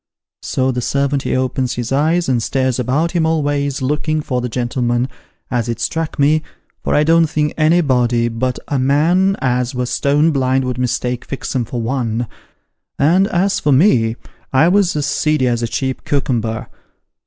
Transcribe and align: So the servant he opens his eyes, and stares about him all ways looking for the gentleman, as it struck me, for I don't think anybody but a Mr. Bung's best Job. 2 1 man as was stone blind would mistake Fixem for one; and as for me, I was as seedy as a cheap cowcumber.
So 0.41 0.71
the 0.71 0.81
servant 0.81 1.21
he 1.21 1.35
opens 1.35 1.75
his 1.75 1.91
eyes, 1.91 2.27
and 2.27 2.41
stares 2.41 2.79
about 2.79 3.11
him 3.11 3.23
all 3.23 3.43
ways 3.43 3.83
looking 3.83 4.19
for 4.19 4.41
the 4.41 4.49
gentleman, 4.49 5.07
as 5.51 5.69
it 5.69 5.79
struck 5.79 6.17
me, 6.17 6.41
for 6.83 6.95
I 6.95 7.03
don't 7.03 7.27
think 7.27 7.53
anybody 7.55 8.27
but 8.27 8.57
a 8.67 8.77
Mr. 8.77 8.77
Bung's 8.79 8.79
best 8.79 8.79
Job. 8.79 8.79
2 8.79 8.79
1 8.79 8.87
man 8.87 9.37
as 9.59 9.75
was 9.75 9.89
stone 9.91 10.31
blind 10.31 10.63
would 10.65 10.79
mistake 10.79 11.23
Fixem 11.27 11.67
for 11.67 11.83
one; 11.83 12.25
and 12.97 13.27
as 13.27 13.59
for 13.59 13.71
me, 13.71 14.15
I 14.51 14.67
was 14.69 14.95
as 14.95 15.05
seedy 15.05 15.47
as 15.47 15.61
a 15.61 15.67
cheap 15.67 16.03
cowcumber. 16.03 16.65